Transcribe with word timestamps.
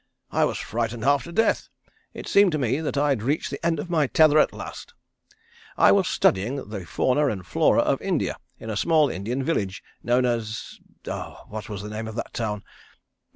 "I 0.31 0.45
was 0.45 0.57
frightened 0.57 1.03
half 1.03 1.25
to 1.25 1.31
death. 1.31 1.69
It 2.11 2.27
seemed 2.27 2.53
to 2.53 2.57
me 2.57 2.79
that 2.81 2.97
I'd 2.97 3.21
reached 3.21 3.51
the 3.51 3.63
end 3.63 3.79
of 3.79 3.87
my 3.91 4.07
tether 4.07 4.39
at 4.39 4.51
last. 4.51 4.95
I 5.77 5.91
was 5.91 6.07
studying 6.07 6.55
the 6.69 6.87
fauna 6.87 7.27
and 7.27 7.45
flora 7.45 7.81
of 7.81 8.01
India, 8.01 8.37
in 8.57 8.71
a 8.71 8.75
small 8.75 9.11
Indian 9.11 9.43
village, 9.43 9.83
known 10.01 10.25
as 10.25 10.79
ah 11.07 11.45
what 11.49 11.69
was 11.69 11.83
the 11.83 11.89
name 11.91 12.07
of 12.07 12.15
that 12.15 12.33
town! 12.33 12.63